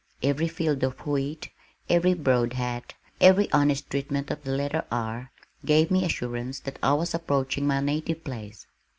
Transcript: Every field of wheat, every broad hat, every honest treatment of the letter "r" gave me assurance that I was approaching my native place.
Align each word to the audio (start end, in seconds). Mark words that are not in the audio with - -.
Every 0.23 0.47
field 0.47 0.81
of 0.83 1.05
wheat, 1.05 1.51
every 1.87 2.15
broad 2.15 2.53
hat, 2.53 2.95
every 3.19 3.51
honest 3.51 3.87
treatment 3.91 4.31
of 4.31 4.43
the 4.43 4.51
letter 4.51 4.83
"r" 4.91 5.29
gave 5.63 5.91
me 5.91 6.03
assurance 6.03 6.59
that 6.61 6.79
I 6.81 6.93
was 6.93 7.13
approaching 7.13 7.67
my 7.67 7.81
native 7.81 8.23
place. 8.23 8.65